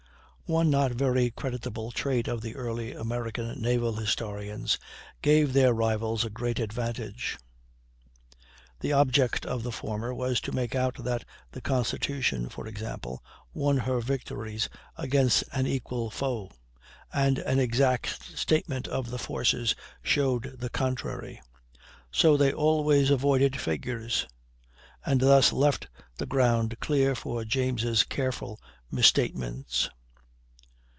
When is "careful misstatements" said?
28.03-29.89